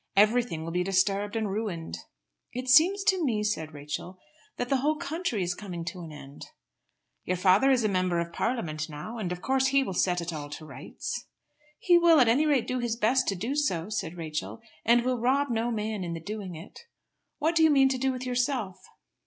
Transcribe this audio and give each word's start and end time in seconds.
Everything 0.15 0.63
will 0.63 0.71
be 0.71 0.83
disturbed 0.83 1.35
and 1.35 1.47
ruined." 1.51 1.99
"It 2.53 2.67
seems 2.67 3.03
to 3.03 3.23
me," 3.23 3.43
said 3.43 3.75
Rachel, 3.75 4.17
"that 4.57 4.67
the 4.67 4.77
whole 4.77 4.95
country 4.95 5.43
is 5.43 5.53
coming 5.53 5.85
to 5.85 6.01
an 6.01 6.11
end." 6.11 6.47
"Your 7.23 7.37
father 7.37 7.69
is 7.69 7.87
Member 7.87 8.17
of 8.19 8.33
Parliament 8.33 8.89
now, 8.89 9.19
and 9.19 9.31
of 9.31 9.43
course 9.43 9.67
he 9.67 9.83
will 9.83 9.93
set 9.93 10.19
it 10.19 10.33
all 10.33 10.49
to 10.49 10.65
rights." 10.65 11.27
"He 11.77 11.99
will 11.99 12.19
at 12.19 12.27
any 12.27 12.47
rate 12.47 12.65
do 12.65 12.79
his 12.79 12.95
best 12.95 13.27
to 13.27 13.35
do 13.35 13.53
so," 13.53 13.89
said 13.89 14.15
Rachel, 14.17 14.59
"and 14.83 15.05
will 15.05 15.19
rob 15.19 15.51
no 15.51 15.69
man 15.69 16.03
in 16.03 16.13
the 16.13 16.19
doing 16.19 16.55
it. 16.55 16.79
What 17.37 17.55
do 17.55 17.61
you 17.63 17.69
mean 17.69 17.89
to 17.89 17.99
do 17.99 18.11
with 18.11 18.25
yourself?" 18.25 18.79